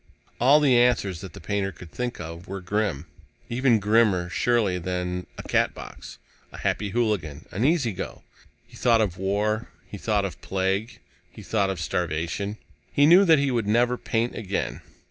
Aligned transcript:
All 0.39 0.59
the 0.59 0.79
answers 0.79 1.21
that 1.21 1.33
the 1.33 1.39
painter 1.39 1.71
could 1.71 1.91
think 1.91 2.19
of 2.19 2.47
were 2.47 2.59
grim. 2.59 3.05
Even 3.51 3.77
grimmer, 3.77 4.29
surely, 4.29 4.79
than 4.79 5.27
a 5.37 5.43
Catbox, 5.43 6.17
a 6.51 6.57
Happy 6.57 6.89
Hooligan, 6.89 7.45
an 7.51 7.63
Easy 7.65 7.91
Go. 7.93 8.23
He 8.65 8.75
thought 8.75 8.99
of 8.99 9.19
war. 9.19 9.69
He 9.85 9.99
thought 9.99 10.25
of 10.25 10.41
plague. 10.41 11.01
He 11.29 11.43
thought 11.43 11.69
of 11.69 11.79
starvation. 11.79 12.57
He 12.91 13.05
knew 13.05 13.25
that 13.25 13.37
he 13.37 13.51
would 13.51 13.67
never 13.67 13.95
paint 13.95 14.33
again. 14.33 14.81